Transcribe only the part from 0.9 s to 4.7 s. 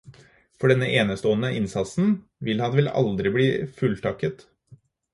enestående innsatsen vil han vel aldri bli fulltakket.